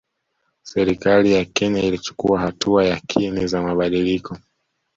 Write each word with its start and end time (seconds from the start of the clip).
Serikali 0.63 1.31
ya 1.33 1.45
Kenya 1.45 1.81
ilichukua 1.83 2.39
hatua 2.39 2.85
yakini 2.85 3.47
za 3.47 3.61
mabadiliko 3.61 4.37